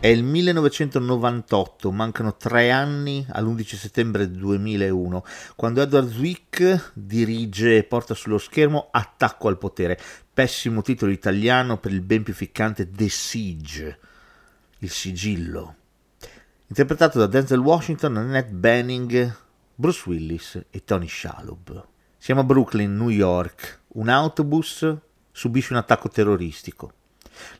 [0.00, 5.24] È il 1998, mancano tre anni all'11 settembre 2001,
[5.56, 9.98] quando Edward Zwick dirige e porta sullo schermo Attacco al potere,
[10.32, 13.98] pessimo titolo italiano per il ben più ficcante The Siege,
[14.78, 15.74] il sigillo.
[16.68, 19.36] Interpretato da Denzel Washington, Annette Benning,
[19.74, 21.86] Bruce Willis e Tony Shalhoub.
[22.16, 23.80] Siamo a Brooklyn, New York.
[23.94, 24.96] Un autobus
[25.32, 26.92] subisce un attacco terroristico.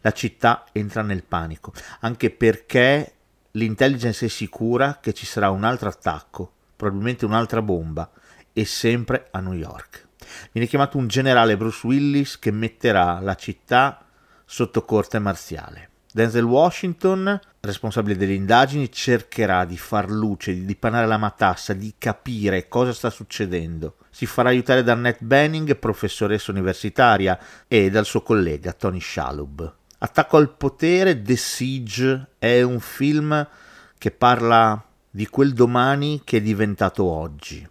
[0.00, 3.12] La città entra nel panico, anche perché
[3.52, 8.10] l'intelligence è sicura che ci sarà un altro attacco, probabilmente un'altra bomba,
[8.52, 10.06] e sempre a New York.
[10.52, 14.04] Viene chiamato un generale Bruce Willis che metterà la città
[14.44, 15.90] sotto corte marziale.
[16.10, 22.66] Denzel Washington, responsabile delle indagini, cercherà di far luce, di dipanare la matassa, di capire
[22.66, 23.96] cosa sta succedendo.
[24.18, 27.38] Si farà aiutare da Annette Benning, professoressa universitaria,
[27.68, 29.76] e dal suo collega Tony Shalhoub.
[29.98, 33.48] Attacco al potere, The Siege, è un film
[33.96, 37.64] che parla di quel domani che è diventato oggi.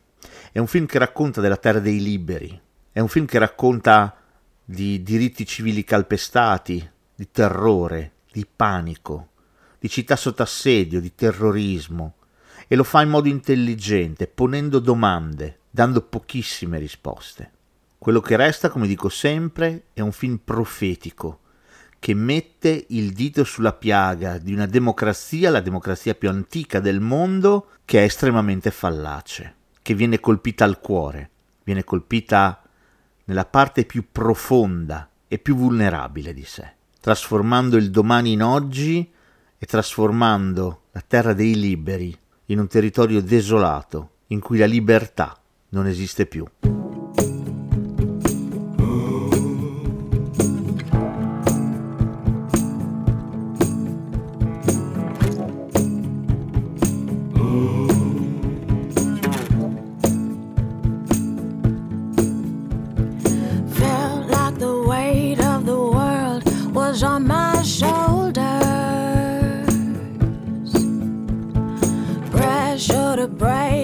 [0.50, 2.58] È un film che racconta della terra dei liberi,
[2.94, 4.16] è un film che racconta
[4.64, 9.32] di diritti civili calpestati, di terrore, di panico,
[9.78, 12.14] di città sotto assedio, di terrorismo,
[12.68, 17.52] e lo fa in modo intelligente, ponendo domande, dando pochissime risposte.
[17.98, 21.40] Quello che resta, come dico sempre, è un film profetico
[22.00, 27.70] che mette il dito sulla piaga di una democrazia, la democrazia più antica del mondo,
[27.86, 31.30] che è estremamente fallace, che viene colpita al cuore,
[31.64, 32.62] viene colpita
[33.26, 36.76] nella parte più profonda e più vulnerabile di sé
[37.08, 39.10] trasformando il domani in oggi
[39.58, 42.14] e trasformando la terra dei liberi
[42.48, 45.38] in un territorio desolato in cui la libertà
[45.70, 46.46] non esiste più.
[67.04, 67.37] on my
[73.38, 73.77] bright.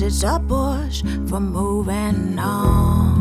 [0.00, 3.16] Knows it's a push for moving on.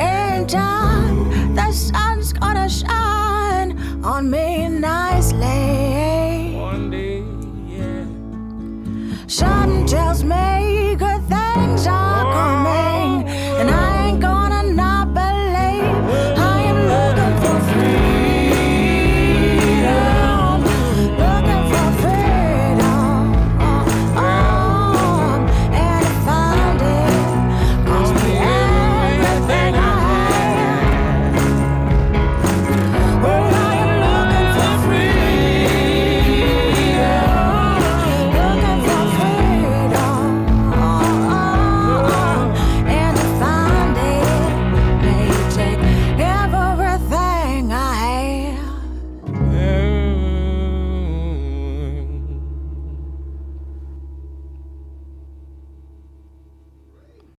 [0.00, 2.32] In time, the sun's